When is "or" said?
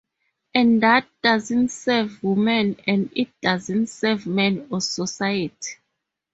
4.71-4.81